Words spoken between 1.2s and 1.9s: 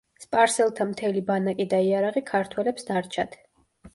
ბანაკი და